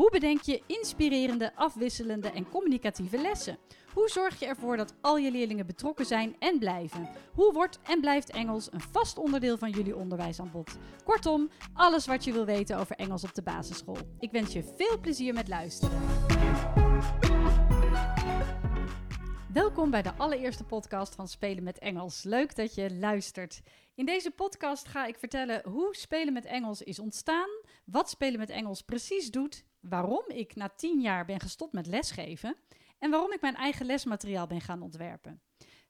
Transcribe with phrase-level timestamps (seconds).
[0.00, 3.58] Hoe bedenk je inspirerende, afwisselende en communicatieve lessen?
[3.92, 7.08] Hoe zorg je ervoor dat al je leerlingen betrokken zijn en blijven?
[7.34, 10.78] Hoe wordt en blijft Engels een vast onderdeel van jullie onderwijsaanbod?
[11.04, 13.96] Kortom, alles wat je wil weten over Engels op de basisschool.
[14.18, 16.00] Ik wens je veel plezier met luisteren.
[19.52, 22.22] Welkom bij de allereerste podcast van Spelen met Engels.
[22.22, 23.60] Leuk dat je luistert.
[23.94, 27.48] In deze podcast ga ik vertellen hoe Spelen met Engels is ontstaan,
[27.84, 32.56] wat Spelen met Engels precies doet, waarom ik na tien jaar ben gestopt met lesgeven
[32.98, 35.40] en waarom ik mijn eigen lesmateriaal ben gaan ontwerpen.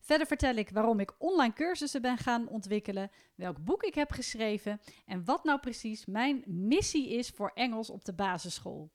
[0.01, 4.81] Verder vertel ik waarom ik online cursussen ben gaan ontwikkelen, welk boek ik heb geschreven
[5.06, 8.91] en wat nou precies mijn missie is voor Engels op de basisschool.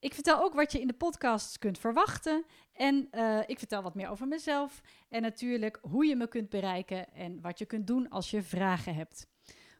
[0.00, 3.94] Ik vertel ook wat je in de podcasts kunt verwachten en uh, ik vertel wat
[3.94, 8.08] meer over mezelf en natuurlijk hoe je me kunt bereiken en wat je kunt doen
[8.08, 9.26] als je vragen hebt.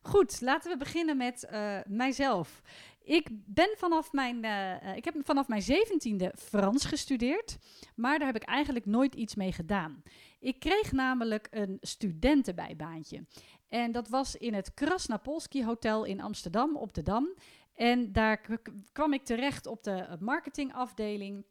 [0.03, 2.63] Goed, laten we beginnen met uh, mijzelf.
[3.09, 7.59] Ik ben vanaf mijn, uh, ik heb vanaf mijn zeventiende Frans gestudeerd,
[7.95, 10.03] maar daar heb ik eigenlijk nooit iets mee gedaan.
[10.39, 13.25] Ik kreeg namelijk een studentenbijbaantje.
[13.69, 17.35] En dat was in het Krasnapolski Hotel in Amsterdam op de Dam.
[17.75, 18.41] En daar
[18.93, 21.45] kwam ik terecht op de marketingafdeling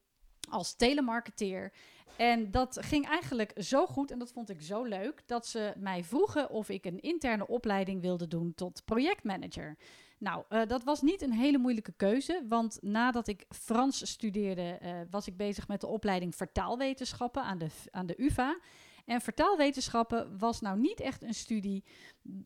[0.50, 1.74] als telemarketeer.
[2.18, 6.04] En dat ging eigenlijk zo goed en dat vond ik zo leuk dat ze mij
[6.04, 9.78] vroegen of ik een interne opleiding wilde doen tot projectmanager.
[10.20, 14.90] Nou, uh, dat was niet een hele moeilijke keuze, want nadat ik Frans studeerde, uh,
[15.10, 18.58] was ik bezig met de opleiding vertaalwetenschappen aan de, aan de UVA.
[19.08, 21.84] En vertaalwetenschappen was nou niet echt een studie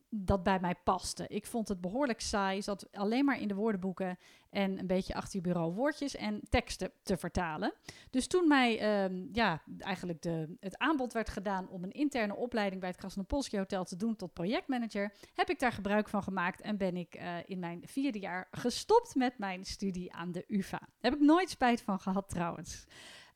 [0.08, 1.24] dat bij mij paste.
[1.28, 4.18] Ik vond het behoorlijk saai, zat alleen maar in de woordenboeken
[4.50, 7.74] en een beetje achter je bureau woordjes en teksten te vertalen.
[8.10, 12.80] Dus toen mij um, ja, eigenlijk de, het aanbod werd gedaan om een interne opleiding
[12.80, 16.76] bij het Krasnopolski Hotel te doen tot projectmanager, heb ik daar gebruik van gemaakt en
[16.76, 20.88] ben ik uh, in mijn vierde jaar gestopt met mijn studie aan de UvA.
[21.00, 22.86] Heb ik nooit spijt van gehad trouwens.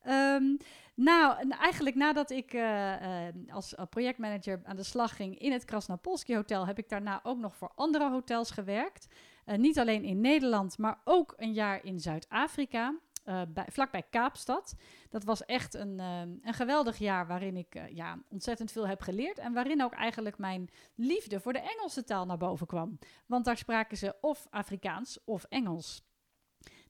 [0.09, 0.59] Um,
[0.97, 6.35] nou, eigenlijk nadat ik uh, uh, als projectmanager aan de slag ging in het Krasnapolski
[6.35, 9.09] Hotel, heb ik daarna ook nog voor andere hotels gewerkt.
[9.45, 12.95] Niet alleen in Nederland, maar ook een jaar in Zuid-Afrika.
[13.25, 14.75] Uh, bij, vlakbij Kaapstad.
[15.11, 19.39] Dat was echt een, een geweldig jaar waarin ik ja, ontzettend veel heb geleerd.
[19.39, 22.99] En waarin ook eigenlijk mijn liefde voor de Engelse taal naar boven kwam.
[23.27, 26.05] Want daar spraken ze of Afrikaans of Engels.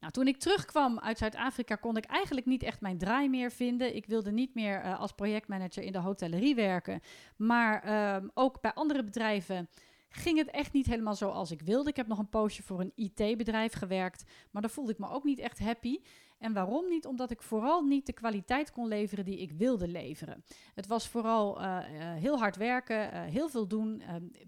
[0.06, 3.97] Nou, toen ik terugkwam uit Zuid-Afrika kon ik eigenlijk niet echt mijn draai meer vinden.
[3.97, 7.00] Ik wilde niet meer uh, als projectmanager in de hotellerie werken,
[7.37, 9.69] maar uh, ook bij andere bedrijven
[10.09, 11.91] ging het echt niet helemaal zoals ik wilde.
[11.91, 15.25] Ik heb nog een poosje voor een IT-bedrijf gewerkt, maar daar voelde ik me ook
[15.25, 15.99] niet echt happy.
[16.39, 17.06] En waarom niet?
[17.06, 20.45] Omdat ik vooral niet de kwaliteit kon leveren die ik wilde leveren.
[20.75, 24.03] Het was vooral uh, uh, heel hard werken, uh, heel veel doen,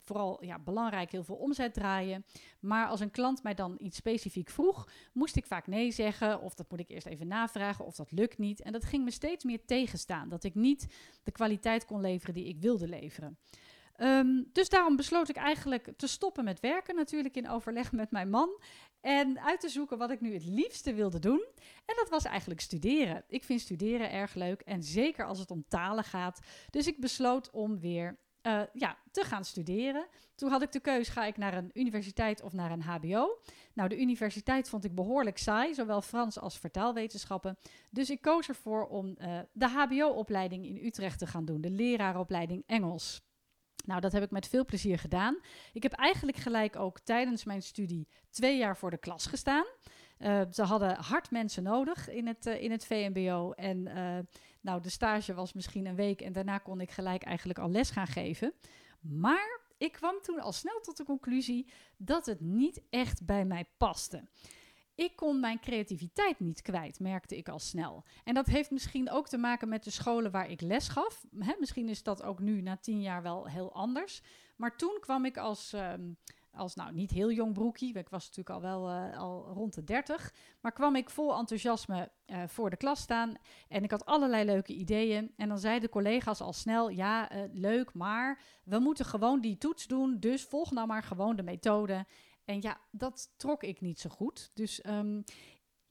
[0.04, 2.24] vooral ja, belangrijk heel veel omzet draaien.
[2.60, 6.54] Maar als een klant mij dan iets specifiek vroeg, moest ik vaak nee zeggen of
[6.54, 8.60] dat moet ik eerst even navragen of dat lukt niet.
[8.60, 10.86] En dat ging me steeds meer tegenstaan, dat ik niet
[11.22, 13.38] de kwaliteit kon leveren die ik wilde leveren.
[14.00, 18.31] Um, dus daarom besloot ik eigenlijk te stoppen met werken, natuurlijk in overleg met mijn
[18.31, 18.60] man.
[19.00, 21.47] En uit te zoeken wat ik nu het liefste wilde doen.
[21.86, 23.25] En dat was eigenlijk studeren.
[23.28, 26.41] Ik vind studeren erg leuk en zeker als het om talen gaat.
[26.70, 30.06] Dus ik besloot om weer uh, ja, te gaan studeren.
[30.34, 33.38] Toen had ik de keus, ga ik naar een universiteit of naar een hbo?
[33.75, 37.59] Nou, de universiteit vond ik behoorlijk saai, zowel Frans als vertaalwetenschappen.
[37.91, 42.62] Dus ik koos ervoor om uh, de hbo-opleiding in Utrecht te gaan doen, de leraaropleiding
[42.66, 43.26] Engels.
[43.88, 45.38] Nou, dat heb ik met veel plezier gedaan.
[45.72, 49.66] Ik heb eigenlijk gelijk ook tijdens mijn studie twee jaar voor de klas gestaan.
[50.19, 53.53] Uh, ze hadden hard mensen nodig in het, uh, in het VMBO.
[53.53, 54.19] En uh,
[54.60, 57.91] nou, de stage was misschien een week en daarna kon ik gelijk eigenlijk al les
[57.91, 58.53] gaan geven.
[59.01, 63.65] Maar ik kwam toen al snel tot de conclusie dat het niet echt bij mij
[63.77, 64.22] paste.
[64.98, 68.04] Ik kon mijn creativiteit niet kwijt, merkte ik al snel.
[68.24, 71.24] En dat heeft misschien ook te maken met de scholen waar ik les gaf.
[71.59, 74.22] Misschien is dat ook nu na tien jaar wel heel anders.
[74.56, 76.16] Maar toen kwam ik als, um,
[76.53, 79.84] als nou niet heel jong broekie, ik was natuurlijk al wel uh, al rond de
[79.84, 83.34] 30, maar kwam ik vol enthousiasme uh, voor de klas staan.
[83.68, 85.33] En ik had allerlei leuke ideeën.
[85.36, 89.86] En dan zeiden collega's al snel: ja, uh, leuk, maar we moeten gewoon die toets
[89.86, 90.16] doen.
[90.21, 92.06] Dus volg nou maar gewoon de methode.
[92.48, 94.50] En ja, dat trok ik niet zo goed.
[94.54, 95.24] Dus um,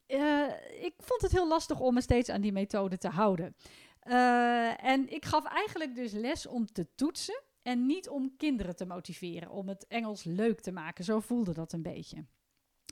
[0.06, 0.50] uh,
[0.80, 3.56] ik vond het heel lastig om me steeds aan die methode te houden.
[4.04, 8.86] Uh, en ik gaf eigenlijk dus les om te toetsen en niet om kinderen te
[8.86, 11.04] motiveren, om het Engels leuk te maken.
[11.04, 12.24] Zo voelde dat een beetje.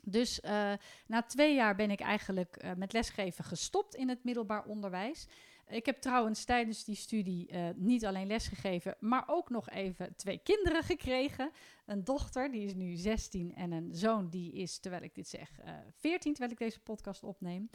[0.03, 0.73] Dus uh,
[1.07, 5.27] na twee jaar ben ik eigenlijk met lesgeven gestopt in het middelbaar onderwijs.
[5.67, 10.39] Ik heb trouwens tijdens die studie uh, niet alleen lesgegeven, maar ook nog even twee
[10.43, 11.51] kinderen gekregen.
[11.85, 15.59] Een dochter, die is nu 16, en een zoon, die is, terwijl ik dit zeg,
[15.95, 17.69] 14, terwijl ik deze podcast opneem.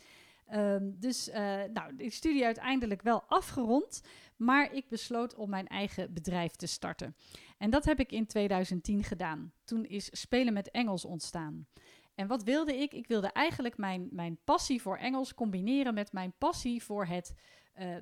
[0.54, 1.30] Um, dus
[1.72, 4.02] nou, de studie uiteindelijk wel afgerond,
[4.36, 7.16] maar ik besloot om mijn eigen bedrijf te starten.
[7.58, 9.52] En dat heb ik in 2010 gedaan.
[9.64, 11.66] Toen is Spelen met Engels ontstaan.
[12.14, 12.92] En wat wilde ik?
[12.92, 17.34] Ik wilde eigenlijk mijn, mijn passie voor Engels combineren met mijn passie voor het
[17.78, 17.96] uh,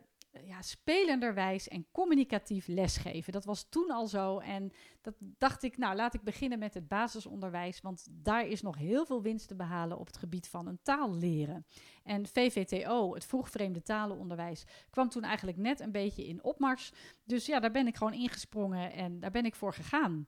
[0.45, 3.33] ja, spelenderwijs en communicatief lesgeven.
[3.33, 4.39] Dat was toen al zo.
[4.39, 7.81] En dat dacht ik, nou laat ik beginnen met het basisonderwijs.
[7.81, 11.15] Want daar is nog heel veel winst te behalen op het gebied van een taal
[11.15, 11.67] leren.
[12.03, 16.93] En VVTO, het vroegvreemde talenonderwijs, kwam toen eigenlijk net een beetje in opmars.
[17.25, 20.27] Dus ja, daar ben ik gewoon ingesprongen en daar ben ik voor gegaan.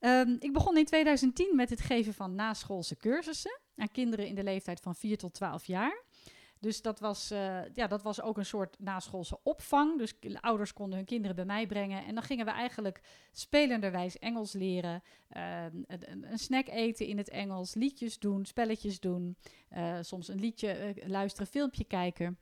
[0.00, 4.42] Um, ik begon in 2010 met het geven van naschoolse cursussen aan kinderen in de
[4.42, 6.02] leeftijd van 4 tot 12 jaar.
[6.62, 9.98] Dus dat was, uh, ja, dat was ook een soort naschoolse opvang.
[9.98, 12.04] Dus ouders konden hun kinderen bij mij brengen.
[12.04, 13.00] En dan gingen we eigenlijk
[13.32, 15.02] spelenderwijs Engels leren.
[15.36, 19.36] Uh, een, snack eten in het Engels, liedjes doen, spelletjes doen.
[19.70, 22.38] Uh, soms een liedje luisteren, filmpje kijken.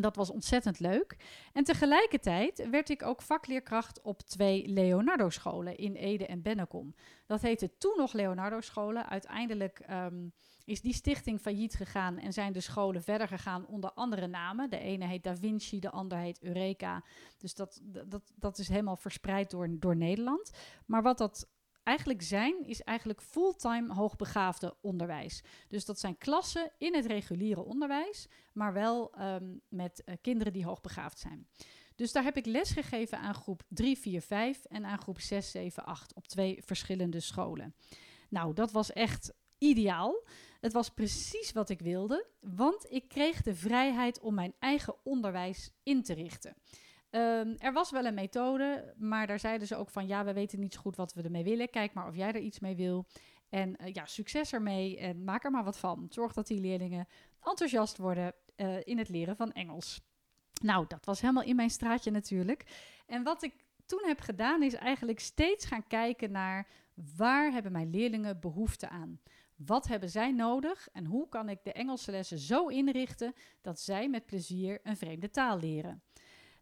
[0.00, 1.16] Dat was ontzettend leuk.
[1.52, 6.94] En tegelijkertijd werd ik ook vakleerkracht op twee Leonardo-scholen in Ede en Bennekom.
[7.26, 9.08] Dat heette toen nog Leonardo-scholen.
[9.08, 10.32] Uiteindelijk um,
[10.64, 14.70] is die stichting failliet gegaan en zijn de scholen verder gegaan onder andere namen.
[14.70, 17.04] De ene heet Da Vinci, de ander heet Eureka.
[17.38, 20.50] Dus dat, dat, dat is helemaal verspreid door, door Nederland.
[20.86, 21.48] Maar wat dat
[21.82, 25.42] eigenlijk zijn, is eigenlijk fulltime hoogbegaafde onderwijs.
[25.68, 30.64] Dus dat zijn klassen in het reguliere onderwijs, maar wel um, met uh, kinderen die
[30.64, 31.46] hoogbegaafd zijn.
[31.94, 35.50] Dus daar heb ik les gegeven aan groep 3, 4, 5 en aan groep 6,
[35.50, 37.74] 7, 8 op twee verschillende scholen.
[38.28, 40.24] Nou, dat was echt ideaal.
[40.60, 45.70] Het was precies wat ik wilde, want ik kreeg de vrijheid om mijn eigen onderwijs
[45.82, 46.54] in te richten.
[47.10, 50.60] Um, er was wel een methode, maar daar zeiden ze ook van ja, we weten
[50.60, 51.70] niet zo goed wat we ermee willen.
[51.70, 53.06] Kijk maar of jij er iets mee wil.
[53.48, 56.06] En uh, ja, succes ermee en maak er maar wat van.
[56.08, 57.08] Zorg dat die leerlingen
[57.42, 60.00] enthousiast worden uh, in het leren van Engels.
[60.62, 62.64] Nou, dat was helemaal in mijn straatje natuurlijk.
[63.06, 63.54] En wat ik
[63.86, 66.68] toen heb gedaan is eigenlijk steeds gaan kijken naar
[67.16, 69.20] waar hebben mijn leerlingen behoefte aan.
[69.56, 74.08] Wat hebben zij nodig en hoe kan ik de Engelse lessen zo inrichten dat zij
[74.08, 76.02] met plezier een vreemde taal leren?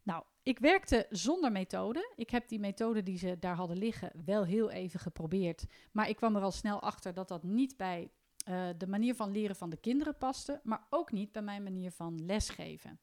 [0.03, 2.13] Nou, ik werkte zonder methode.
[2.17, 5.65] Ik heb die methode die ze daar hadden liggen wel heel even geprobeerd.
[5.93, 8.11] Maar ik kwam er al snel achter dat dat niet bij
[8.49, 11.91] uh, de manier van leren van de kinderen paste, maar ook niet bij mijn manier
[11.91, 13.01] van lesgeven.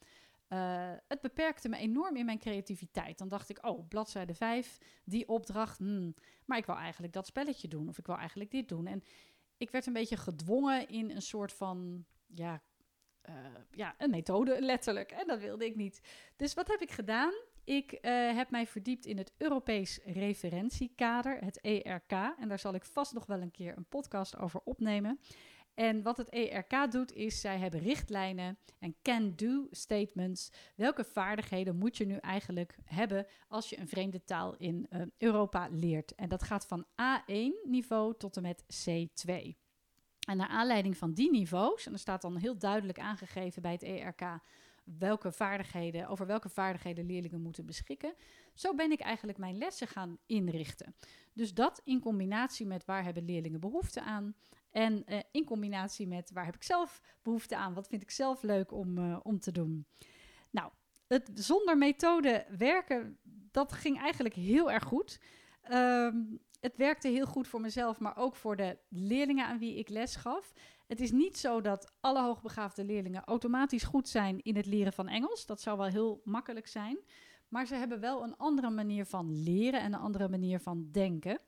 [0.50, 3.18] Uh, het beperkte me enorm in mijn creativiteit.
[3.18, 6.16] Dan dacht ik, oh, bladzijde 5, die opdracht, hmm,
[6.46, 8.88] maar ik wil eigenlijk dat spelletje doen of ik wil eigenlijk dit doen.
[8.88, 9.04] En
[9.58, 12.62] ik werd een beetje gedwongen in een soort van, ja,
[13.30, 13.36] uh,
[13.72, 15.12] ja, een methode letterlijk.
[15.12, 16.01] En dat wilde ik niet.
[16.36, 17.33] Dus wat heb ik gedaan?
[17.63, 18.00] Ik uh,
[18.36, 22.12] heb mij verdiept in het Europees referentiekader, het ERK.
[22.12, 25.19] En daar zal ik vast nog wel een keer een podcast over opnemen.
[25.74, 30.51] En wat het ERK doet, is zij hebben richtlijnen en can-do statements.
[30.75, 35.68] Welke vaardigheden moet je nu eigenlijk hebben als je een vreemde taal in uh, Europa
[35.72, 36.16] leert?
[36.16, 39.64] En dat gaat van A1 niveau tot en met C2.
[40.25, 43.84] En naar aanleiding van die niveaus, en er staat dan heel duidelijk aangegeven bij het
[43.84, 44.22] ERK
[44.86, 48.13] welke vaardigheden, over welke vaardigheden leerlingen moeten beschikken.
[48.53, 50.96] Zo ben ik eigenlijk mijn lessen gaan inrichten.
[51.34, 54.36] Dus dat in combinatie met waar hebben leerlingen behoefte aan.
[54.72, 57.74] En uh, in combinatie met waar heb ik zelf behoefte aan?
[57.74, 59.86] Wat vind ik zelf leuk om, uh, om te doen?
[60.50, 60.72] Nou,
[61.08, 63.17] het zonder methode werken,
[63.51, 65.20] dat ging eigenlijk heel erg goed.
[65.72, 69.89] Um, het werkte heel goed voor mezelf, maar ook voor de leerlingen aan wie ik
[69.89, 70.53] les gaf.
[70.88, 75.07] Het is niet zo dat alle hoogbegaafde leerlingen automatisch goed zijn in het leren van
[75.07, 75.45] Engels.
[75.45, 76.98] Dat zou wel heel makkelijk zijn.
[77.48, 81.39] Maar ze hebben wel een andere manier van leren en een andere manier van denken.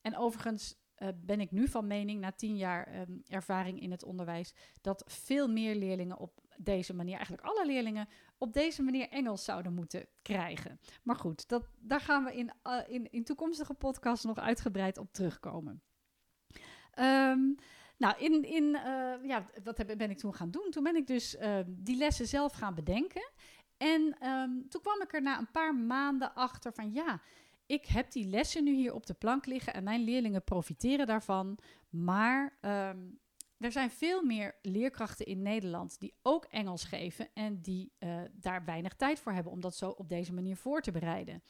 [0.00, 4.04] En overigens uh, ben ik nu van mening, na tien jaar um, ervaring in het
[4.04, 8.08] onderwijs, dat veel meer leerlingen op deze manier, eigenlijk alle leerlingen,
[8.38, 10.80] op deze manier Engels zouden moeten krijgen.
[11.02, 15.12] Maar goed, dat, daar gaan we in, uh, in, in toekomstige podcasts nog uitgebreid op
[15.12, 15.82] terugkomen.
[16.98, 17.54] Um,
[17.96, 20.70] nou, in, in, uh, ja, wat heb, ben ik toen gaan doen?
[20.70, 23.30] Toen ben ik dus uh, die lessen zelf gaan bedenken.
[23.76, 27.20] En um, toen kwam ik er na een paar maanden achter van ja,
[27.66, 31.58] ik heb die lessen nu hier op de plank liggen en mijn leerlingen profiteren daarvan.
[31.88, 32.58] Maar
[33.58, 38.64] er zijn veel meer leerkrachten in Nederland die ook Engels geven en die uh, daar
[38.64, 41.42] weinig tijd voor hebben om dat zo op deze manier voor te bereiden.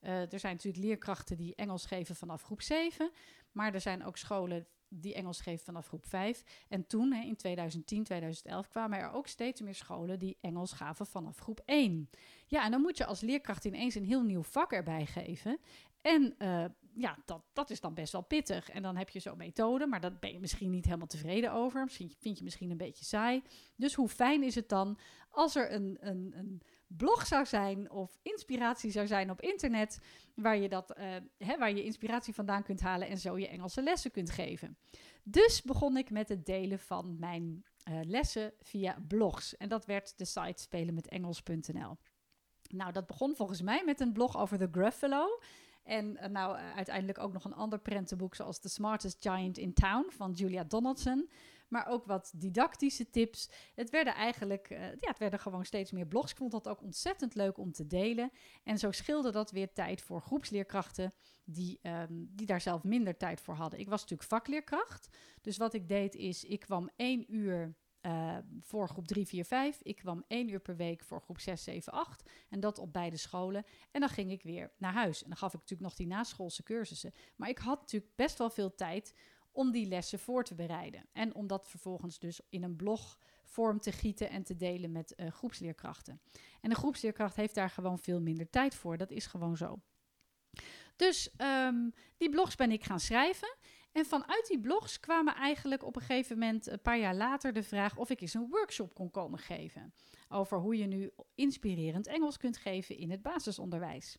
[0.00, 3.10] Eh, er zijn natuurlijk leerkrachten die Engels geven vanaf groep 7.
[3.52, 6.42] Maar er zijn ook scholen die Engels geven vanaf groep 5.
[6.68, 11.06] En toen, hè, in 2010, 2011, kwamen er ook steeds meer scholen die Engels gaven
[11.06, 12.10] vanaf groep 1.
[12.46, 15.58] Ja, en dan moet je als leerkracht ineens een heel nieuw vak erbij geven.
[16.00, 16.64] En uh,
[16.98, 18.70] ja, dat, dat is dan best wel pittig.
[18.70, 21.84] En dan heb je zo'n methode, maar daar ben je misschien niet helemaal tevreden over.
[21.84, 23.42] Misschien vind je misschien een beetje saai.
[23.76, 24.98] Dus hoe fijn is het dan
[25.30, 30.00] als er een, een, een blog zou zijn of inspiratie zou zijn op internet,
[30.34, 31.04] waar je, dat, uh,
[31.38, 34.78] hè, waar je inspiratie vandaan kunt halen en zo je Engelse lessen kunt geven.
[35.22, 39.56] Dus begon ik met het delen van mijn uh, lessen via blogs.
[39.56, 41.96] En dat werd de site spelenmetengels.nl.
[42.68, 45.40] Nou, dat begon volgens mij met een blog over de Gruffalo.
[45.86, 50.10] En uh, nou, uiteindelijk ook nog een ander prentenboek, zoals The Smartest Giant in Town
[50.10, 51.28] van Julia Donaldson
[51.68, 53.50] maar ook wat didactische tips.
[53.74, 56.30] Het werden eigenlijk, uh, ja, het werden gewoon steeds meer blogs.
[56.30, 58.30] Ik vond dat ook ontzettend leuk om te delen.
[58.64, 61.14] En zo scheelde dat weer tijd voor groepsleerkrachten
[61.44, 63.80] die, um, die daar zelf minder tijd voor hadden.
[63.80, 65.08] Ik was natuurlijk vakleerkracht.
[65.40, 67.74] Dus wat ik deed is, ik kwam één uur
[68.06, 69.80] uh, voor groep 3, 4, 5.
[69.82, 72.30] Ik kwam één uur per week voor groep 6, 7, 8.
[72.48, 73.64] En dat op beide scholen.
[73.90, 75.22] En dan ging ik weer naar huis.
[75.22, 77.12] En dan gaf ik natuurlijk nog die naschoolse cursussen.
[77.36, 79.14] Maar ik had natuurlijk best wel veel tijd
[79.52, 81.06] om die lessen voor te bereiden.
[81.12, 85.30] En om dat vervolgens dus in een blogvorm te gieten en te delen met uh,
[85.30, 86.20] groepsleerkrachten.
[86.60, 88.96] En een groepsleerkracht heeft daar gewoon veel minder tijd voor.
[88.96, 89.80] Dat is gewoon zo.
[90.96, 93.56] Dus um, die blogs ben ik gaan schrijven.
[93.96, 97.62] En vanuit die blogs kwamen eigenlijk op een gegeven moment, een paar jaar later, de
[97.62, 99.94] vraag of ik eens een workshop kon komen geven.
[100.28, 104.16] Over hoe je nu inspirerend Engels kunt geven in het basisonderwijs.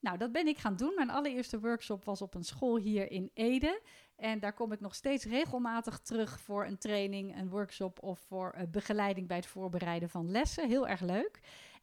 [0.00, 0.92] Nou, dat ben ik gaan doen.
[0.94, 3.82] Mijn allereerste workshop was op een school hier in Ede.
[4.16, 8.54] En daar kom ik nog steeds regelmatig terug voor een training, een workshop of voor
[8.56, 10.68] uh, begeleiding bij het voorbereiden van lessen.
[10.68, 11.40] Heel erg leuk.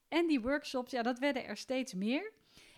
[0.08, 2.34] En die workshops, ja, dat werden er steeds meer.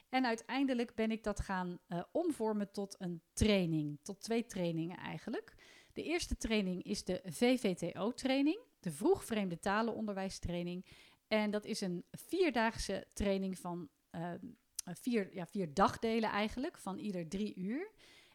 [0.09, 5.53] En uiteindelijk ben ik dat gaan uh, omvormen tot een training, tot twee trainingen eigenlijk.
[5.93, 10.85] De eerste training is de VVTO-training, de vroeg vreemde talenonderwijstraining.
[11.27, 14.31] En dat is een vierdaagse training van uh,
[14.85, 17.91] vier, ja, vier dagdelen eigenlijk, van ieder drie uur.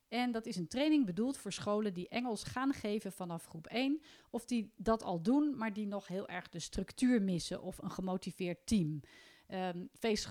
[0.09, 4.01] En dat is een training bedoeld voor scholen die Engels gaan geven vanaf groep 1.
[4.31, 7.91] Of die dat al doen, maar die nog heel erg de structuur missen of een
[7.91, 9.01] gemotiveerd team.
[9.55, 9.89] Um,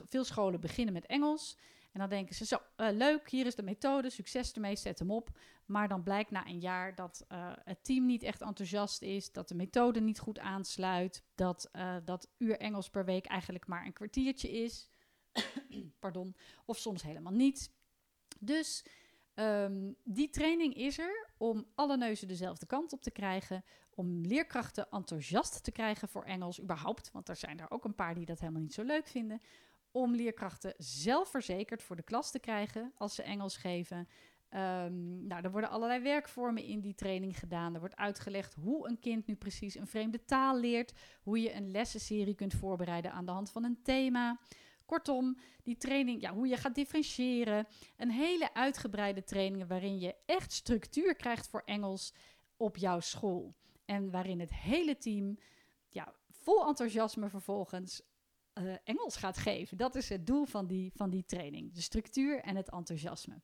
[0.08, 1.58] veel scholen beginnen met Engels.
[1.92, 5.12] En dan denken ze, zo, uh, leuk, hier is de methode, succes ermee, zet hem
[5.12, 5.30] op.
[5.65, 9.48] Maar dan blijkt na een jaar dat uh, het team niet echt enthousiast is, dat
[9.48, 13.94] de methode niet goed aansluit, dat uh, dat uur Engels per week eigenlijk maar een
[13.94, 14.89] kwartiertje is.
[16.00, 17.72] Pardon, of soms helemaal niet.
[18.39, 18.86] Dus
[19.36, 23.63] um, die training is er om alle neuzen dezelfde kant op te krijgen,
[23.95, 28.15] om leerkrachten enthousiast te krijgen voor Engels überhaupt, want er zijn er ook een paar
[28.15, 29.41] die dat helemaal niet zo leuk vinden,
[29.91, 34.07] om leerkrachten zelfverzekerd voor de klas te krijgen als ze Engels geven.
[34.50, 37.73] Um, nou, er worden allerlei werkvormen in die training gedaan.
[37.73, 41.71] Er wordt uitgelegd hoe een kind nu precies een vreemde taal leert, hoe je een
[41.71, 44.39] lessenserie kunt voorbereiden aan de hand van een thema.
[44.85, 47.67] Kortom, die training, ja, hoe je gaat differentiëren.
[47.97, 52.13] Een hele uitgebreide training waarin je echt structuur krijgt voor Engels
[52.57, 53.55] op jouw school.
[53.85, 55.37] En waarin het hele team
[55.89, 58.01] ja, vol enthousiasme vervolgens
[58.53, 59.77] uh, Engels gaat geven.
[59.77, 61.73] Dat is het doel van die, van die training.
[61.73, 63.41] De structuur en het enthousiasme.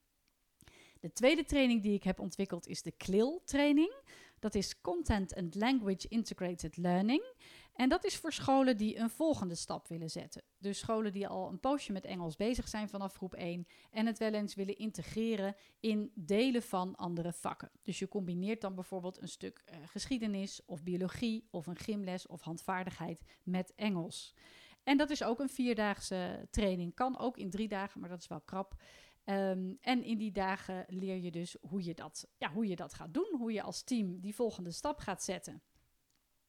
[0.99, 3.93] De tweede training die ik heb ontwikkeld is de CLIL-training.
[4.39, 7.33] Dat is Content and Language Integrated Learning.
[7.79, 10.43] En dat is voor scholen die een volgende stap willen zetten.
[10.57, 14.17] Dus scholen die al een poosje met Engels bezig zijn vanaf groep 1 en het
[14.17, 17.71] wel eens willen integreren in delen van andere vakken.
[17.81, 22.41] Dus je combineert dan bijvoorbeeld een stuk uh, geschiedenis of biologie of een gymles of
[22.41, 24.35] handvaardigheid met Engels.
[24.83, 26.95] En dat is ook een vierdaagse training.
[26.95, 28.81] Kan ook in drie dagen, maar dat is wel krap.
[29.25, 32.93] Um, en in die dagen leer je dus hoe je, dat, ja, hoe je dat
[32.93, 33.35] gaat doen.
[33.37, 35.61] Hoe je als team die volgende stap gaat zetten.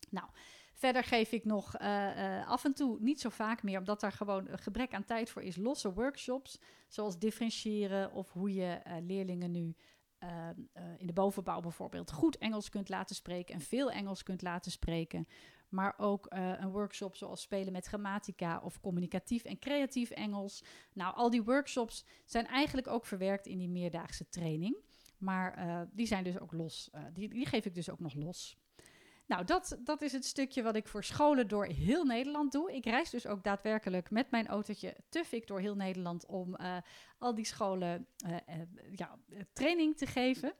[0.08, 0.28] Nou,
[0.80, 4.12] Verder geef ik nog uh, uh, af en toe, niet zo vaak meer, omdat daar
[4.12, 6.58] gewoon een gebrek aan tijd voor is, losse workshops.
[6.88, 9.74] Zoals differentiëren of hoe je uh, leerlingen nu
[10.98, 15.28] in de bovenbouw bijvoorbeeld goed Engels kunt laten spreken en veel Engels kunt laten spreken.
[15.68, 20.64] Maar ook een workshop zoals spelen met grammatica of communicatief en creatief Engels.
[20.92, 24.76] Nou, al die workshops zijn eigenlijk ook verwerkt in die meerdaagse training.
[25.18, 26.90] Maar die zijn dus ook los.
[27.12, 28.58] die, die geef ik dus ook nog los.
[29.30, 32.72] Nou, dat, dat is het stukje wat ik voor scholen door heel Nederland doe.
[32.72, 36.76] Ik reis dus ook daadwerkelijk met mijn autootje te door heel Nederland om uh,
[37.18, 38.36] al die scholen uh, uh,
[38.96, 39.18] ja,
[39.52, 40.52] training te geven.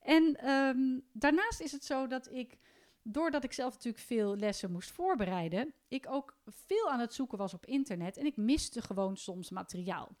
[0.00, 2.58] En um, daarnaast is het zo dat ik,
[3.02, 7.54] doordat ik zelf natuurlijk veel lessen moest voorbereiden, ik ook veel aan het zoeken was
[7.54, 10.16] op internet en ik miste gewoon soms materiaal.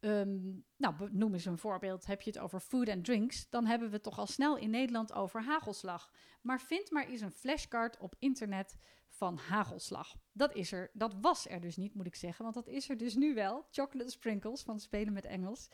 [0.00, 0.38] Ehm,
[0.76, 2.06] nou, noem eens een voorbeeld.
[2.06, 4.70] Heb je het over food and drinks, dan hebben we het toch al snel in
[4.70, 6.10] Nederland over hagelslag.
[6.42, 8.76] Maar vind maar eens een flashcard op internet
[9.08, 10.16] van hagelslag.
[10.32, 12.96] Dat is er, dat was er dus niet, moet ik zeggen, want dat is er
[12.96, 13.66] dus nu wel.
[13.70, 15.68] Chocolate sprinkles van Spelen met Engels.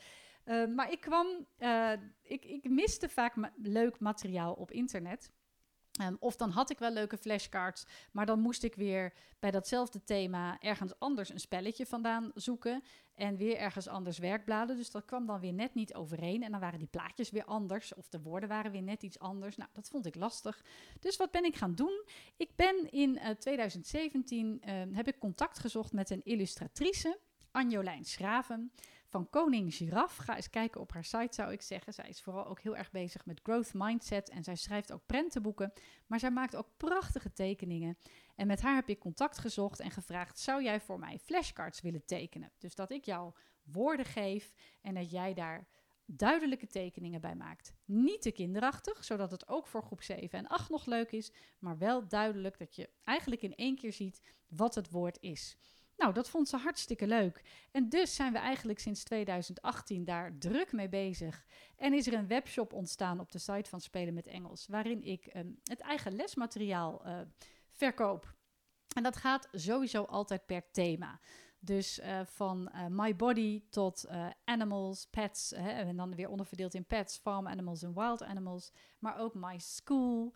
[0.44, 1.92] Uh, maar ik kwam, uh,
[2.22, 5.30] ik, ik miste vaak leuk materiaal op internet.
[6.02, 10.04] Um, of dan had ik wel leuke flashcards, maar dan moest ik weer bij datzelfde
[10.04, 12.82] thema ergens anders een spelletje vandaan zoeken.
[13.14, 14.76] En weer ergens anders werkbladen.
[14.76, 16.42] Dus dat kwam dan weer net niet overeen.
[16.42, 17.94] En dan waren die plaatjes weer anders.
[17.94, 19.56] Of de woorden waren weer net iets anders.
[19.56, 20.64] Nou, dat vond ik lastig.
[21.00, 22.04] Dus wat ben ik gaan doen?
[22.36, 27.18] Ik ben in uh, 2017 uh, heb ik contact gezocht met een illustratrice,
[27.50, 28.72] Anjolijn Schraven
[29.16, 30.16] van Koning Giraf.
[30.16, 31.92] Ga eens kijken op haar site, zou ik zeggen.
[31.92, 35.72] Zij is vooral ook heel erg bezig met growth mindset en zij schrijft ook prentenboeken.
[36.06, 37.98] Maar zij maakt ook prachtige tekeningen.
[38.34, 42.04] En met haar heb ik contact gezocht en gevraagd: zou jij voor mij flashcards willen
[42.04, 42.52] tekenen?
[42.58, 43.32] Dus dat ik jou
[43.62, 45.68] woorden geef en dat jij daar
[46.04, 47.74] duidelijke tekeningen bij maakt.
[47.84, 51.78] Niet te kinderachtig, zodat het ook voor groep 7 en 8 nog leuk is, maar
[51.78, 55.56] wel duidelijk dat je eigenlijk in één keer ziet wat het woord is.
[55.96, 57.42] Nou, dat vond ze hartstikke leuk.
[57.70, 61.44] En dus zijn we eigenlijk sinds 2018 daar druk mee bezig.
[61.76, 65.30] En is er een webshop ontstaan op de site van Spelen met Engels, waarin ik
[65.36, 67.20] um, het eigen lesmateriaal uh,
[67.70, 68.34] verkoop.
[68.94, 71.20] En dat gaat sowieso altijd per thema.
[71.66, 75.50] Dus uh, van uh, My Body tot uh, Animals, Pets.
[75.50, 78.72] Hè, en dan weer onderverdeeld in Pets, Farm Animals en Wild Animals.
[78.98, 80.34] Maar ook My School,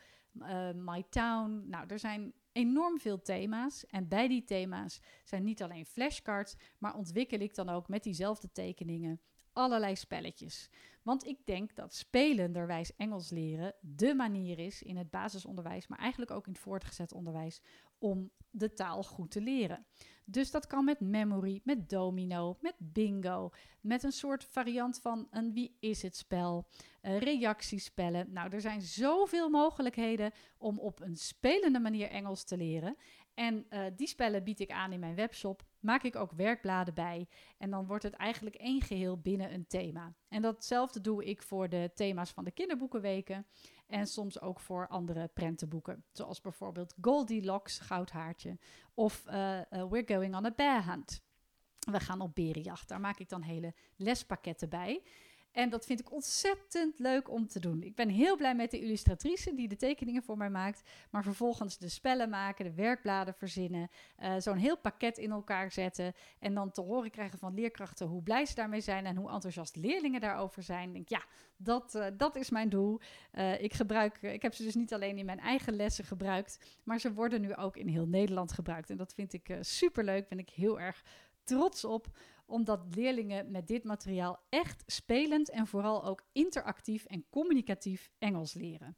[0.74, 1.64] My Town.
[1.66, 3.86] Nou, er zijn enorm veel thema's.
[3.86, 8.52] En bij die thema's zijn niet alleen flashcards, maar ontwikkel ik dan ook met diezelfde
[8.52, 9.20] tekeningen
[9.52, 10.70] allerlei spelletjes.
[11.02, 16.30] Want ik denk dat spelenderwijs Engels leren de manier is in het basisonderwijs, maar eigenlijk
[16.30, 17.60] ook in het voortgezet onderwijs,
[17.98, 19.86] om de taal goed te leren.
[20.24, 25.52] Dus dat kan met memory, met domino, met bingo, met een soort variant van een
[25.52, 26.66] wie is het spel,
[27.02, 28.32] uh, reactiespellen.
[28.32, 32.96] Nou, er zijn zoveel mogelijkheden om op een spelende manier Engels te leren.
[33.40, 35.62] En uh, die spellen bied ik aan in mijn webshop.
[35.78, 37.28] Maak ik ook werkbladen bij.
[37.58, 40.14] En dan wordt het eigenlijk één geheel binnen een thema.
[40.28, 43.46] En datzelfde doe ik voor de thema's van de kinderboekenweken.
[43.86, 46.04] En soms ook voor andere prentenboeken.
[46.12, 48.58] Zoals bijvoorbeeld Goldilocks, Goudhaartje.
[48.94, 51.22] Of uh, uh, We're Going on a Bear Hunt.
[51.78, 52.88] We gaan op berenjacht.
[52.88, 55.02] Daar maak ik dan hele lespakketten bij.
[55.52, 57.82] En dat vind ik ontzettend leuk om te doen.
[57.82, 60.82] Ik ben heel blij met de illustratrice die de tekeningen voor mij maakt.
[61.10, 63.90] Maar vervolgens de spellen maken, de werkbladen verzinnen.
[64.22, 66.12] Uh, Zo'n heel pakket in elkaar zetten.
[66.38, 69.06] En dan te horen krijgen van leerkrachten hoe blij ze daarmee zijn.
[69.06, 70.88] En hoe enthousiast leerlingen daarover zijn.
[70.88, 71.24] Ik denk, ja,
[71.56, 73.00] dat, uh, dat is mijn doel.
[73.34, 76.78] Uh, ik, gebruik, ik heb ze dus niet alleen in mijn eigen lessen gebruikt.
[76.84, 78.90] Maar ze worden nu ook in heel Nederland gebruikt.
[78.90, 80.28] En dat vind ik superleuk.
[80.28, 81.04] Ben ik heel erg
[81.44, 82.06] trots op
[82.50, 88.96] omdat leerlingen met dit materiaal echt spelend en vooral ook interactief en communicatief Engels leren.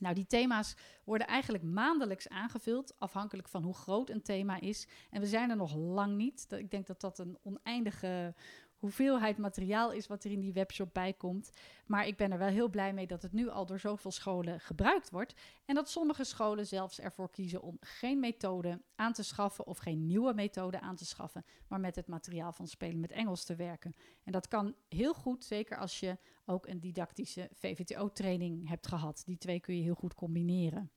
[0.00, 4.88] Nou, die thema's worden eigenlijk maandelijks aangevuld, afhankelijk van hoe groot een thema is.
[5.10, 6.46] En we zijn er nog lang niet.
[6.50, 8.34] Ik denk dat dat een oneindige
[8.82, 11.50] hoeveelheid materiaal is wat er in die webshop bij komt.
[11.86, 14.60] Maar ik ben er wel heel blij mee dat het nu al door zoveel scholen
[14.60, 15.34] gebruikt wordt.
[15.64, 20.06] En dat sommige scholen zelfs ervoor kiezen om geen methode aan te schaffen of geen
[20.06, 23.94] nieuwe methode aan te schaffen, maar met het materiaal van Spelen met Engels te werken.
[24.24, 29.22] En dat kan heel goed, zeker als je ook een didactische VVTO-training hebt gehad.
[29.26, 30.90] Die twee kun je heel goed combineren.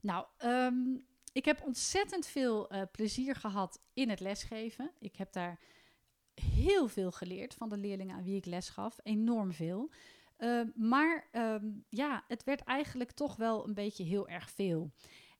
[0.00, 4.90] Nou, um, ik heb ontzettend veel uh, plezier gehad in het lesgeven.
[4.98, 5.58] Ik heb daar
[6.40, 8.98] heel veel geleerd van de leerlingen aan wie ik les gaf.
[9.02, 9.90] Enorm veel.
[10.38, 14.90] Uh, maar um, ja, het werd eigenlijk toch wel een beetje heel erg veel.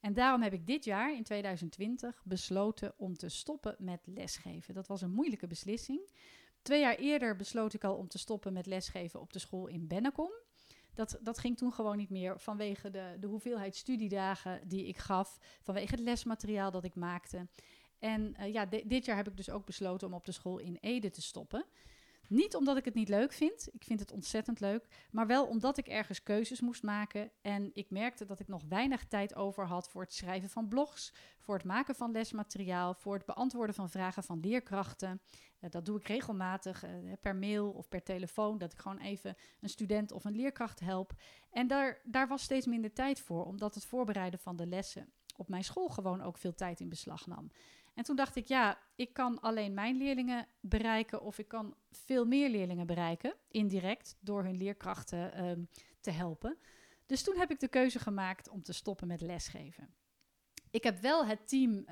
[0.00, 4.74] En daarom heb ik dit jaar, in 2020, besloten om te stoppen met lesgeven.
[4.74, 6.10] Dat was een moeilijke beslissing.
[6.62, 9.86] Twee jaar eerder besloot ik al om te stoppen met lesgeven op de school in
[9.86, 10.30] Bennekom.
[10.94, 15.38] Dat, dat ging toen gewoon niet meer vanwege de, de hoeveelheid studiedagen die ik gaf,
[15.62, 17.46] vanwege het lesmateriaal dat ik maakte.
[17.98, 20.78] En uh, ja, dit jaar heb ik dus ook besloten om op de school in
[20.80, 21.66] Ede te stoppen.
[22.28, 25.78] Niet omdat ik het niet leuk vind, ik vind het ontzettend leuk, maar wel omdat
[25.78, 27.30] ik ergens keuzes moest maken.
[27.42, 31.12] En ik merkte dat ik nog weinig tijd over had voor het schrijven van blogs,
[31.38, 35.20] voor het maken van lesmateriaal, voor het beantwoorden van vragen van leerkrachten.
[35.60, 39.36] Uh, dat doe ik regelmatig uh, per mail of per telefoon, dat ik gewoon even
[39.60, 41.12] een student of een leerkracht help.
[41.50, 45.48] En daar, daar was steeds minder tijd voor, omdat het voorbereiden van de lessen op
[45.48, 47.50] mijn school gewoon ook veel tijd in beslag nam.
[47.96, 52.24] En toen dacht ik, ja, ik kan alleen mijn leerlingen bereiken of ik kan veel
[52.24, 55.68] meer leerlingen bereiken, indirect, door hun leerkrachten um,
[56.00, 56.58] te helpen.
[57.06, 59.94] Dus toen heb ik de keuze gemaakt om te stoppen met lesgeven.
[60.70, 61.84] Ik heb wel het team, uh,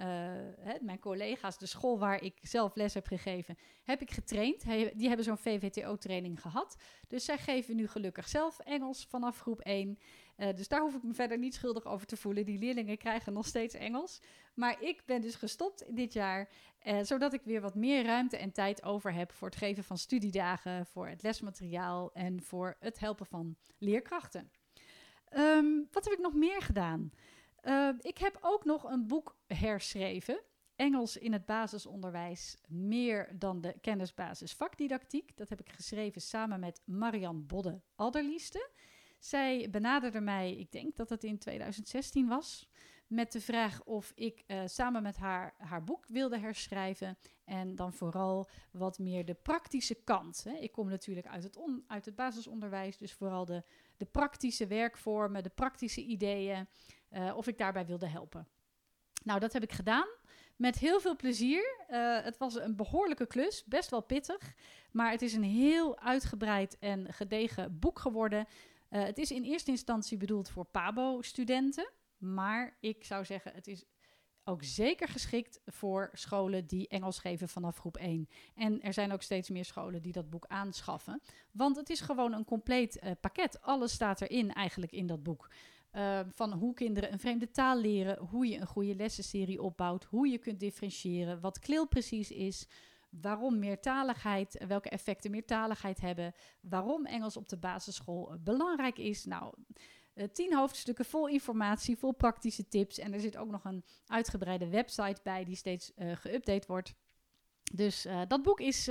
[0.61, 4.63] hè, mijn collega's, de school waar ik zelf les heb gegeven, heb ik getraind.
[4.95, 6.77] Die hebben zo'n VVTO-training gehad.
[7.09, 9.99] Dus zij geven nu gelukkig zelf Engels vanaf groep 1.
[10.37, 12.45] Uh, dus daar hoef ik me verder niet schuldig over te voelen.
[12.45, 14.21] Die leerlingen krijgen nog steeds Engels.
[14.55, 16.49] Maar ik ben dus gestopt dit jaar,
[16.83, 19.99] uh, zodat ik weer wat meer ruimte en tijd over heb voor het geven van
[19.99, 24.51] studiedagen, voor het lesmateriaal en voor het helpen van leerkrachten.
[25.37, 27.11] Um, wat heb ik nog meer gedaan?
[27.63, 30.41] Uh, ik heb ook nog een boek herschreven.
[30.77, 35.37] Engels in het basisonderwijs meer dan de kennisbasis vakdidactiek.
[35.37, 38.71] Dat heb ik geschreven samen met Marian Bodde Alderlieste.
[39.25, 42.69] Zij benaderde mij, ik denk dat het in 2016 was,
[43.07, 47.19] met de vraag of ik uh, samen met haar haar boek wilde herschrijven.
[47.45, 50.45] En dan vooral wat meer de praktische kant.
[50.45, 50.53] Hè.
[50.53, 53.63] Ik kom natuurlijk uit het, uit het basisonderwijs, dus vooral de,
[53.97, 56.69] de praktische werkvormen, de praktische ideeën,
[57.11, 58.49] uh, of ik daarbij wilde helpen.
[59.23, 60.09] Nou, dat heb ik gedaan.
[60.57, 61.87] Met heel veel plezier.
[61.91, 64.55] Uh, het was een behoorlijke klus, best wel pittig.
[64.91, 68.47] Maar het is een heel uitgebreid en gedegen boek geworden.
[68.95, 71.91] Uh, het is in eerste instantie bedoeld voor PABO-studenten.
[72.19, 73.85] Maar ik zou zeggen, het is
[74.45, 78.29] ook zeker geschikt voor scholen die Engels geven vanaf groep 1.
[78.55, 81.21] En er zijn ook steeds meer scholen die dat boek aanschaffen.
[81.51, 83.61] Want het is gewoon een compleet uh, pakket.
[83.61, 85.51] Alles staat erin eigenlijk in dat boek.
[85.93, 90.29] Uh, van hoe kinderen een vreemde taal leren, hoe je een goede lessenserie opbouwt, hoe
[90.29, 92.69] je kunt differentiëren, wat kleel precies is,
[93.21, 99.25] waarom meertaligheid, welke effecten meertaligheid hebben, waarom Engels op de basisschool belangrijk is.
[99.25, 99.55] Nou,
[100.15, 102.99] uh, tien hoofdstukken vol informatie, vol praktische tips.
[102.99, 106.95] En er zit ook nog een uitgebreide website bij die steeds uh, geüpdate wordt.
[107.73, 108.89] Dus dat boek is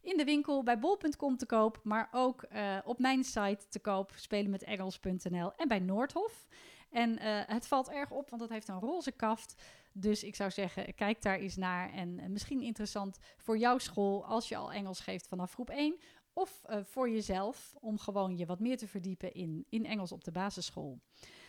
[0.00, 2.46] in de winkel bij bol.com te koop, maar ook
[2.84, 6.46] op mijn site te koop, spelenmetengels.nl en bij Noordhof.
[6.90, 9.62] En het valt erg op, want het heeft een roze kaft.
[9.92, 11.92] Dus ik zou zeggen, kijk daar eens naar.
[11.92, 15.98] En misschien interessant voor jouw school als je al Engels geeft vanaf groep 1.
[16.32, 20.24] Of uh, voor jezelf, om gewoon je wat meer te verdiepen in, in Engels op
[20.24, 21.00] de basisschool.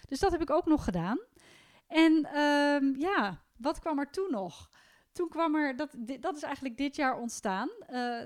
[0.05, 1.19] Dus dat heb ik ook nog gedaan.
[1.87, 4.69] En uh, ja, wat kwam er toen nog?
[5.11, 7.69] Toen kwam er, dat, dat is eigenlijk dit jaar ontstaan.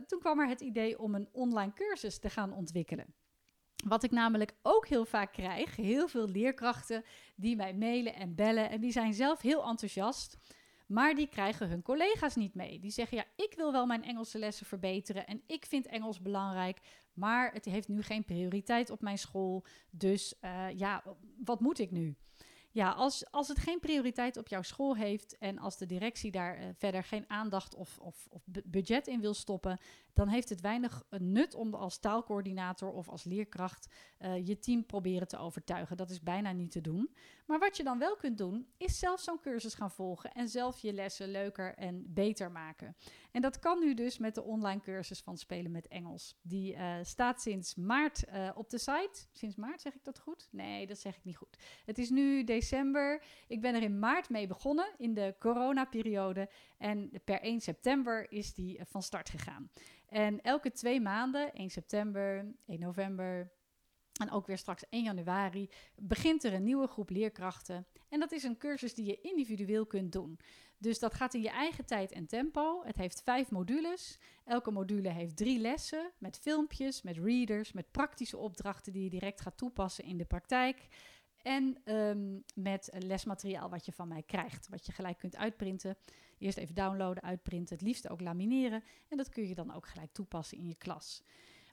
[0.07, 3.13] Toen kwam er het idee om een online cursus te gaan ontwikkelen.
[3.83, 7.03] Wat ik namelijk ook heel vaak krijg, heel veel leerkrachten
[7.35, 10.37] die mij mailen en bellen en die zijn zelf heel enthousiast.
[10.87, 12.79] Maar die krijgen hun collega's niet mee.
[12.79, 16.79] Die zeggen: Ja, ik wil wel mijn Engelse lessen verbeteren en ik vind Engels belangrijk,
[17.13, 19.65] maar het heeft nu geen prioriteit op mijn school.
[19.89, 21.03] Dus uh, ja,
[21.43, 22.15] wat moet ik nu?
[22.73, 26.59] Ja, als, als het geen prioriteit op jouw school heeft en als de directie daar
[26.59, 29.79] uh, verder geen aandacht of, of, of, budget in wil stoppen,
[30.13, 35.27] dan heeft het weinig nut om als taalcoördinator of als leerkracht uh, je team proberen
[35.27, 35.97] te overtuigen.
[35.97, 37.15] Dat is bijna niet te doen.
[37.45, 40.79] Maar wat je dan wel kunt doen, is zelf zo'n cursus gaan volgen en zelf
[40.79, 42.95] je lessen leuker en beter maken.
[43.31, 46.35] En dat kan nu dus met de online cursus van Spelen met Engels.
[46.41, 48.23] Die staat sinds maart
[48.55, 49.25] op de site.
[49.31, 50.47] Sinds maart zeg ik dat goed?
[50.51, 51.57] Nee, dat zeg ik niet goed.
[51.85, 53.23] Het is nu december.
[53.47, 56.49] Ik ben er in maart mee begonnen in de coronaperiode.
[56.77, 59.69] En per 1 september is die van start gegaan.
[60.07, 63.51] En elke twee maanden, 1 september, 1 november,
[64.13, 67.85] en ook weer straks 1 januari begint er een nieuwe groep leerkrachten.
[68.09, 70.39] En dat is een cursus die je individueel kunt doen.
[70.77, 72.83] Dus dat gaat in je eigen tijd en tempo.
[72.83, 74.19] Het heeft vijf modules.
[74.45, 79.41] Elke module heeft drie lessen met filmpjes, met readers, met praktische opdrachten die je direct
[79.41, 80.87] gaat toepassen in de praktijk.
[81.43, 85.97] En um, met lesmateriaal wat je van mij krijgt, wat je gelijk kunt uitprinten.
[86.37, 88.83] Eerst even downloaden, uitprinten, het liefst ook lamineren.
[89.09, 91.23] En dat kun je dan ook gelijk toepassen in je klas.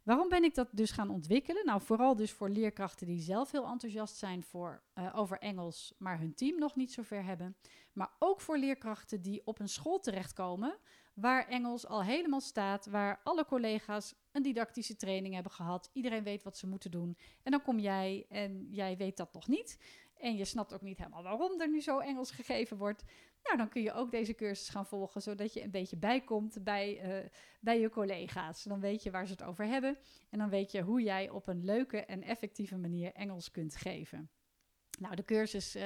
[0.02, 1.64] Waarom ben ik dat dus gaan ontwikkelen?
[1.64, 6.18] Nou, vooral dus voor leerkrachten die zelf heel enthousiast zijn voor, uh, over Engels, maar
[6.18, 7.56] hun team nog niet zover hebben.
[7.92, 10.78] Maar ook voor leerkrachten die op een school terechtkomen
[11.20, 15.90] waar Engels al helemaal staat, waar alle collega's een didactische training hebben gehad.
[15.92, 17.16] Iedereen weet wat ze moeten doen.
[17.42, 19.78] En dan kom jij en jij weet dat nog niet.
[20.16, 23.04] En je snapt ook niet helemaal waarom er nu zo Engels gegeven wordt.
[23.42, 27.18] Nou, dan kun je ook deze cursus gaan volgen, zodat je een beetje bijkomt bij,
[27.22, 27.28] uh,
[27.60, 28.62] bij je collega's.
[28.62, 29.98] Dan weet je waar ze het over hebben.
[30.30, 34.30] En dan weet je hoe jij op een leuke en effectieve manier Engels kunt geven.
[34.98, 35.76] Nou, de cursus.
[35.76, 35.82] Uh,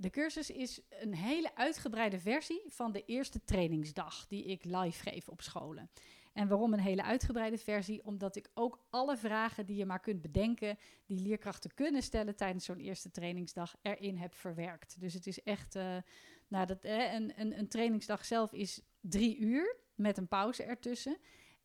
[0.00, 5.28] de cursus is een hele uitgebreide versie van de eerste trainingsdag die ik live geef
[5.28, 5.90] op scholen.
[6.32, 8.04] En waarom een hele uitgebreide versie?
[8.04, 12.64] Omdat ik ook alle vragen die je maar kunt bedenken, die leerkrachten kunnen stellen tijdens
[12.64, 15.00] zo'n eerste trainingsdag, erin heb verwerkt.
[15.00, 15.96] Dus het is echt, uh,
[16.48, 21.16] nou, dat, eh, een, een, een trainingsdag zelf is drie uur met een pauze ertussen.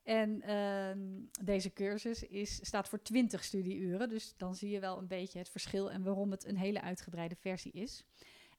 [0.04, 4.10] En uh, deze cursus is, staat voor 20 studieuren.
[4.10, 7.36] Dus dan zie je wel een beetje het verschil en waarom het een hele uitgebreide
[7.36, 8.06] versie is.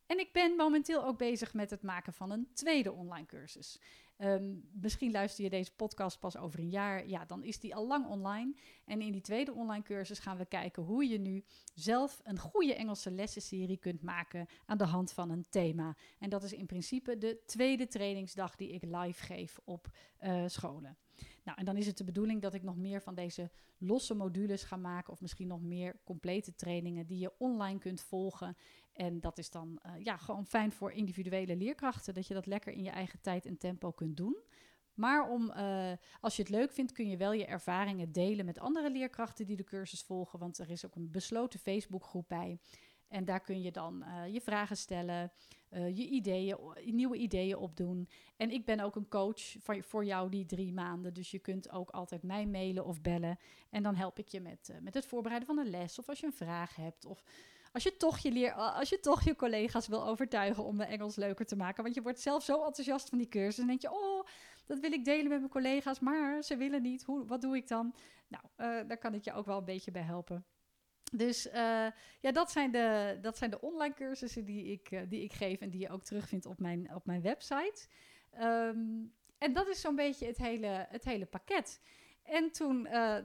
[0.07, 3.81] En ik ben momenteel ook bezig met het maken van een tweede online cursus.
[4.17, 7.09] Ehm, misschien luister je deze podcast pas over een jaar.
[7.09, 8.55] Ja, dan is die al lang online.
[8.85, 12.75] En in die tweede online cursus gaan we kijken hoe je nu zelf een goede
[12.75, 15.97] Engelse lessenserie kunt maken aan de hand van een thema.
[16.19, 19.89] En dat is in principe de tweede trainingsdag die ik live geef op
[20.21, 20.97] uh, scholen.
[21.45, 24.63] Nou, en dan is het de bedoeling dat ik nog meer van deze losse modules
[24.63, 28.57] ga maken, of misschien nog meer complete trainingen die je online kunt volgen.
[28.93, 32.73] En dat is dan uh, ja, gewoon fijn voor individuele leerkrachten, dat je dat lekker
[32.73, 34.37] in je eigen tijd en tempo kunt doen.
[34.95, 38.59] Maar om, uh, als je het leuk vindt, kun je wel je ervaringen delen met
[38.59, 40.39] andere leerkrachten die de cursus volgen.
[40.39, 42.59] Want er is ook een besloten Facebookgroep bij.
[43.09, 45.33] En daar kun je dan uh, je vragen stellen,
[45.75, 48.09] uh, je ideeën, nieuwe ideeën opdoen.
[48.37, 51.15] En ik ben ook een coach voor, voor jou die drie maanden.
[51.15, 53.39] Dus je kunt ook altijd mij mailen of bellen.
[53.71, 55.99] En dan help ik je met, uh, met het voorbereiden van de les.
[55.99, 57.05] Of als je een vraag hebt.
[57.05, 57.23] Of
[57.73, 61.17] als je toch je, leer, als je, toch je collega's wil overtuigen om de Engels
[61.17, 61.83] leuker te maken.
[61.83, 63.59] Want je wordt zelf zo enthousiast van die cursus.
[63.59, 64.27] En denk je, oh,
[64.67, 66.01] dat wil ik delen met mijn collega's.
[66.01, 67.03] Maar ze willen niet.
[67.03, 67.95] Hoe, wat doe ik dan?
[68.29, 68.45] Nou,
[68.87, 70.45] daar kan ik je ook wel een beetje bij helpen.
[71.17, 71.53] Dus uh,
[72.21, 75.61] ja, dat zijn, de, dat zijn de online cursussen die ik, uh, die ik geef
[75.61, 77.87] en die je ook terugvindt op mijn, op mijn website.
[78.41, 81.81] Um, en dat is zo'n beetje het hele, het hele pakket.
[82.23, 83.17] En toen, uh,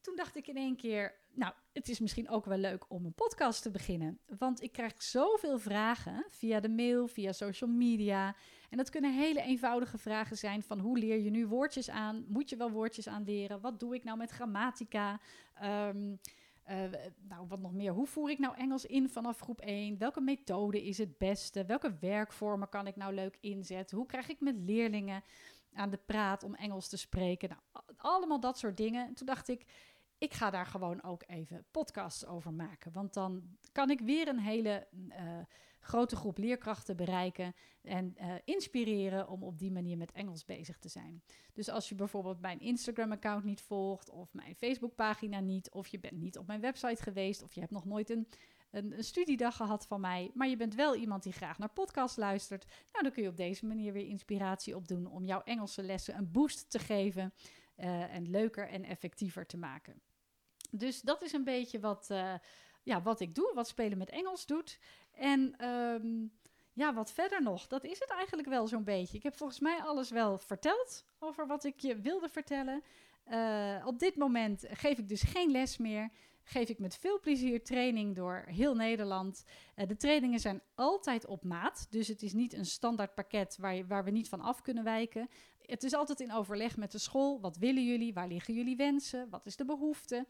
[0.00, 3.14] toen dacht ik in één keer, nou, het is misschien ook wel leuk om een
[3.14, 4.18] podcast te beginnen.
[4.38, 8.36] Want ik krijg zoveel vragen via de mail, via social media.
[8.70, 12.24] En dat kunnen hele eenvoudige vragen zijn van hoe leer je nu woordjes aan?
[12.28, 13.60] Moet je wel woordjes aanleren?
[13.60, 15.20] Wat doe ik nou met grammatica?
[15.62, 16.18] Um,
[16.70, 16.76] uh,
[17.28, 17.92] nou, wat nog meer?
[17.92, 19.98] Hoe voer ik nou Engels in vanaf groep 1?
[19.98, 21.64] Welke methode is het beste?
[21.64, 23.96] Welke werkvormen kan ik nou leuk inzetten?
[23.96, 25.22] Hoe krijg ik met leerlingen
[25.72, 27.48] aan de praat om Engels te spreken?
[27.48, 29.06] Nou, allemaal dat soort dingen.
[29.06, 29.64] En toen dacht ik,
[30.18, 32.92] ik ga daar gewoon ook even podcasts over maken.
[32.92, 35.38] Want dan kan ik weer een hele uh,
[35.88, 40.88] grote groep leerkrachten bereiken en uh, inspireren om op die manier met Engels bezig te
[40.88, 41.22] zijn.
[41.52, 46.18] Dus als je bijvoorbeeld mijn Instagram-account niet volgt, of mijn Facebook-pagina niet, of je bent
[46.18, 48.28] niet op mijn website geweest, of je hebt nog nooit een,
[48.70, 52.64] een, studiedag gehad van mij, maar je bent wel iemand die graag naar podcasts luistert,
[52.92, 56.32] nou dan kun je op deze manier weer inspiratie opdoen om jouw Engelse lessen een
[56.32, 57.32] boost te geven
[57.76, 60.02] uh, en leuker en effectiever te maken.
[60.70, 62.34] Dus dat is een beetje wat, uh,
[62.82, 64.78] ja, wat ik doe, wat spelen met Engels doet.
[65.18, 66.32] En um,
[66.72, 69.16] ja, wat verder nog, dat is het eigenlijk wel zo'n beetje.
[69.16, 72.82] Ik heb volgens mij alles wel verteld over wat ik je wilde vertellen.
[73.30, 76.10] Uh, op dit moment geef ik dus geen les meer.
[76.42, 79.44] Geef ik met veel plezier training door heel Nederland.
[79.76, 81.86] Uh, de trainingen zijn altijd op maat.
[81.90, 85.28] Dus het is niet een standaard pakket waar, waar we niet van af kunnen wijken.
[85.62, 87.40] Het is altijd in overleg met de school.
[87.40, 88.14] Wat willen jullie?
[88.14, 89.30] Waar liggen jullie wensen?
[89.30, 90.26] Wat is de behoefte?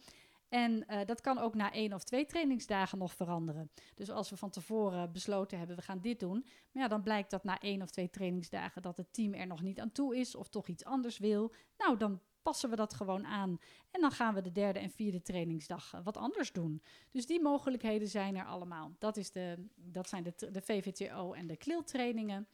[0.49, 3.71] En uh, dat kan ook na één of twee trainingsdagen nog veranderen.
[3.95, 6.47] Dus als we van tevoren besloten hebben, we gaan dit doen.
[6.73, 9.63] Maar ja, dan blijkt dat na één of twee trainingsdagen dat het team er nog
[9.63, 11.53] niet aan toe is of toch iets anders wil.
[11.79, 13.59] Nou, dan passen we dat gewoon aan.
[13.91, 16.83] En dan gaan we de derde en vierde trainingsdag wat anders doen.
[17.11, 18.93] Dus die mogelijkheden zijn er allemaal.
[18.99, 22.49] Dat, is de, dat zijn de, de VVTO en de CLIL trainingen.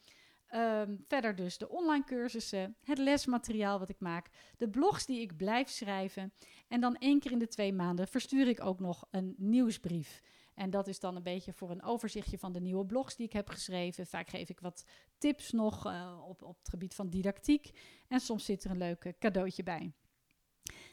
[0.53, 5.37] Um, verder dus de online cursussen, het lesmateriaal wat ik maak, de blogs die ik
[5.37, 6.33] blijf schrijven.
[6.67, 10.21] En dan één keer in de twee maanden verstuur ik ook nog een nieuwsbrief.
[10.53, 13.33] En dat is dan een beetje voor een overzichtje van de nieuwe blogs die ik
[13.33, 14.07] heb geschreven.
[14.07, 14.85] Vaak geef ik wat
[15.17, 17.69] tips nog uh, op, op het gebied van didactiek.
[18.07, 19.93] En soms zit er een leuk cadeautje bij.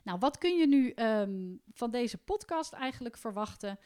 [0.03, 3.79] Nou, wat kun je nu um, van deze podcast eigenlijk verwachten?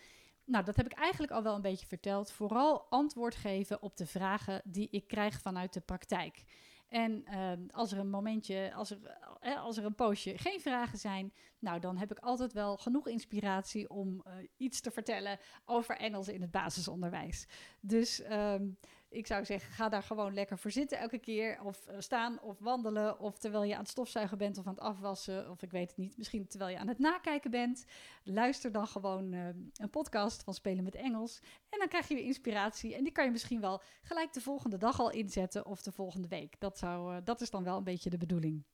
[0.47, 2.31] Nou, dat heb ik eigenlijk al wel een beetje verteld.
[2.31, 6.45] Vooral antwoord geven op de vragen die ik krijg vanuit de praktijk.
[6.89, 8.99] En uh, als er een momentje, als er,
[9.41, 13.09] eh, als er een poosje geen vragen zijn, nou dan heb ik altijd wel genoeg
[13.09, 17.47] inspiratie om uh, iets te vertellen over Engels in het basisonderwijs.
[17.81, 18.79] Dus um,
[19.17, 21.61] ik zou zeggen, ga daar gewoon lekker voor zitten elke keer.
[21.63, 23.19] Of uh, staan of wandelen.
[23.21, 25.51] Of terwijl je aan het stofzuigen bent of aan het afwassen.
[25.51, 27.85] Of ik weet het niet, misschien terwijl je aan het nakijken bent.
[28.23, 31.41] Luister dan gewoon uh, een podcast van Spelen met Engels.
[31.69, 32.95] En dan krijg je weer inspiratie.
[32.95, 35.67] En die kan je misschien wel gelijk de volgende dag al inzetten.
[35.67, 36.55] Of de volgende week.
[36.59, 38.65] Dat, zou, uh, dat is dan wel een beetje de bedoeling.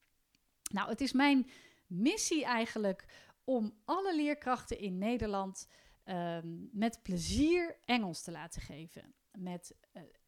[0.73, 1.51] Nou, het is mijn
[1.87, 3.05] missie eigenlijk
[3.45, 5.67] om alle leerkrachten in Nederland
[6.05, 9.15] um, met plezier Engels te laten geven.
[9.39, 9.75] Met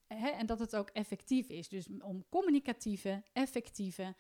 [0.07, 1.69] En dat het ook effectief is.
[1.69, 4.15] Dus om communicatieve, effectieve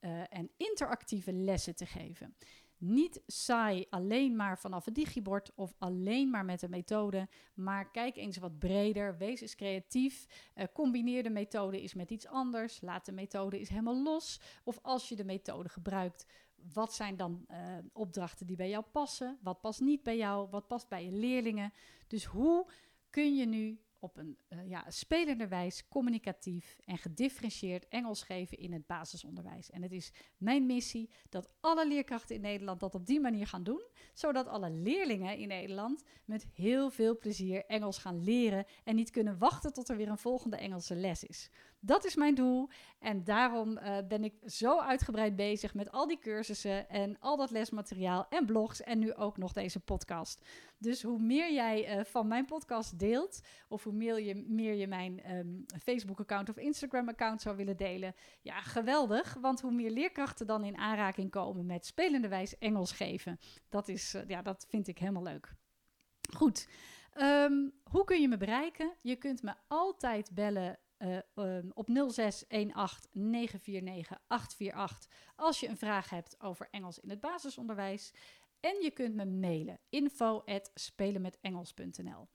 [0.00, 2.34] uh, en interactieve lessen te geven.
[2.78, 8.16] Niet saai alleen maar vanaf het digibord of alleen maar met een methode, maar kijk
[8.16, 13.06] eens wat breder, wees eens creatief, uh, combineer de methode eens met iets anders, laat
[13.06, 14.40] de methode eens helemaal los.
[14.64, 16.26] Of als je de methode gebruikt,
[16.72, 17.58] wat zijn dan uh,
[17.92, 19.38] opdrachten die bij jou passen?
[19.42, 20.48] Wat past niet bij jou?
[20.50, 21.72] Wat past bij je leerlingen?
[22.06, 22.66] Dus hoe
[23.10, 28.72] kun je nu op een uh, ja, spelende wijze, communicatief en gedifferentieerd Engels geven in
[28.72, 29.70] het basisonderwijs.
[29.70, 33.62] En het is mijn missie dat alle leerkrachten in Nederland dat op die manier gaan
[33.62, 39.10] doen, zodat alle leerlingen in Nederland met heel veel plezier Engels gaan leren en niet
[39.10, 41.50] kunnen wachten tot er weer een volgende Engelse les is.
[41.86, 42.68] Dat is mijn doel
[42.98, 47.50] en daarom uh, ben ik zo uitgebreid bezig met al die cursussen en al dat
[47.50, 50.44] lesmateriaal en blogs en nu ook nog deze podcast.
[50.78, 54.86] Dus hoe meer jij uh, van mijn podcast deelt, of hoe meer je, meer je
[54.86, 59.34] mijn um, Facebook-account of Instagram-account zou willen delen, ja, geweldig.
[59.40, 64.14] Want hoe meer leerkrachten dan in aanraking komen met spelende wijs Engels geven, dat, is,
[64.14, 65.54] uh, ja, dat vind ik helemaal leuk.
[66.36, 66.68] Goed.
[67.16, 68.92] Um, hoe kun je me bereiken?
[69.00, 74.72] Je kunt me altijd bellen uh, um, op 0618
[75.36, 78.12] als je een vraag hebt over Engels in het basisonderwijs.
[78.60, 82.28] En je kunt me mailen info spelenmetengels.nl.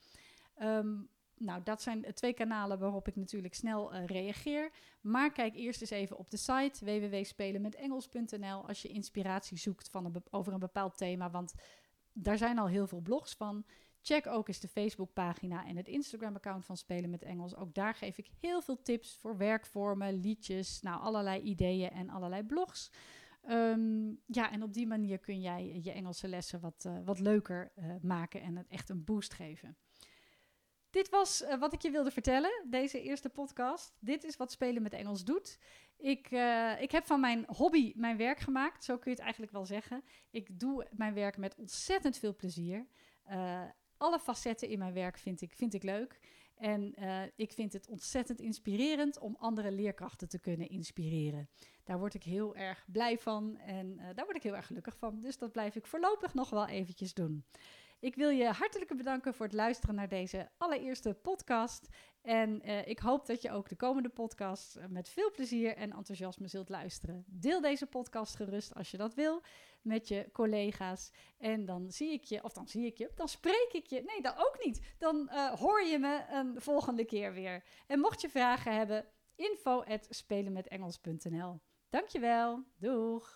[0.62, 4.72] Um, nou, dat zijn twee kanalen waarop ik natuurlijk snel uh, reageer.
[5.02, 10.24] Maar kijk eerst eens even op de site www.spelenmetengels.nl als je inspiratie zoekt van een
[10.30, 11.30] over een bepaald thema.
[11.30, 11.54] Want
[12.14, 13.66] daar zijn al heel veel blogs van.
[14.02, 17.56] Check ook eens de Facebookpagina en het Instagram-account van Spelen met Engels.
[17.56, 22.44] Ook daar geef ik heel veel tips voor werkvormen, liedjes, nou allerlei ideeën en allerlei
[22.44, 22.92] blogs.
[23.50, 27.72] Um, ja, en op die manier kun jij je Engelse lessen wat, uh, wat leuker
[27.76, 29.78] uh, maken en het echt een boost geven.
[30.90, 33.98] Dit was uh, wat ik je wilde vertellen, deze eerste podcast.
[34.00, 35.60] Dit is wat Spelen met Engels doet.
[35.98, 36.30] Ik,
[36.80, 40.04] ik heb van mijn hobby mijn werk gemaakt, zo kun je het eigenlijk wel zeggen.
[40.30, 42.88] Ik doe mijn werk met ontzettend veel plezier
[44.00, 46.20] alle facetten in mijn werk vind ik, vind ik leuk.
[46.56, 51.50] En uh, ik vind het ontzettend inspirerend om andere leerkrachten te kunnen inspireren.
[51.84, 54.98] Daar word ik heel erg blij van en uh, daar word ik heel erg gelukkig
[54.98, 55.22] van.
[55.22, 57.46] Dus dat blijf ik voorlopig nog wel eventjes doen.
[58.00, 61.88] Ik wil je hartelijk bedanken voor het luisteren naar deze allereerste podcast.
[62.22, 66.48] En uh, ik hoop dat je ook de komende podcast met veel plezier en enthousiasme
[66.48, 67.24] zult luisteren.
[67.28, 69.42] Deel deze podcast gerust als je dat wil
[69.82, 71.12] met je collega's.
[71.38, 74.04] En dan zie ik je, of dan zie ik je, dan spreek ik je.
[74.06, 74.96] Nee, dat ook niet.
[74.98, 77.64] Dan uh, hoor je me een volgende keer weer.
[77.88, 81.60] En mocht je vragen hebben, info at spelenmetengels.nl.
[81.90, 82.64] Dankjewel.
[82.78, 83.36] Doeg.